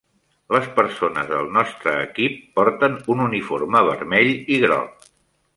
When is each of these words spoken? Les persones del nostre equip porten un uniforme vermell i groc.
Les 0.53 0.69
persones 0.79 1.27
del 1.33 1.49
nostre 1.57 1.93
equip 2.07 2.41
porten 2.61 2.97
un 3.17 3.21
uniforme 3.29 3.85
vermell 3.93 4.33
i 4.57 4.63
groc. 4.65 5.11